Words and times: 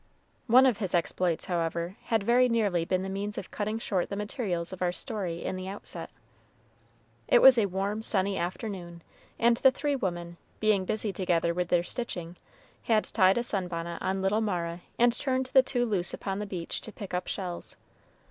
One 0.47 0.65
of 0.65 0.79
his 0.79 0.95
exploits, 0.95 1.45
however, 1.45 1.95
had 2.05 2.23
very 2.23 2.49
nearly 2.49 2.85
been 2.85 3.03
the 3.03 3.07
means 3.07 3.37
of 3.37 3.51
cutting 3.51 3.77
short 3.77 4.09
the 4.09 4.15
materials 4.15 4.73
of 4.73 4.81
our 4.81 4.91
story 4.91 5.43
in 5.43 5.55
the 5.55 5.67
outset. 5.67 6.09
It 7.27 7.37
was 7.39 7.55
a 7.55 7.67
warm, 7.67 8.01
sunny 8.01 8.35
afternoon, 8.35 9.03
and 9.37 9.57
the 9.57 9.69
three 9.69 9.95
women, 9.95 10.37
being 10.59 10.85
busy 10.85 11.13
together 11.13 11.53
with 11.53 11.67
their 11.67 11.83
stitching, 11.83 12.37
had 12.81 13.03
tied 13.03 13.37
a 13.37 13.43
sun 13.43 13.67
bonnet 13.67 13.99
on 14.01 14.23
little 14.23 14.41
Mara, 14.41 14.81
and 14.97 15.13
turned 15.13 15.51
the 15.53 15.61
two 15.61 15.85
loose 15.85 16.15
upon 16.15 16.39
the 16.39 16.47
beach 16.47 16.81
to 16.81 16.91
pick 16.91 17.13
up 17.13 17.27
shells. 17.27 17.75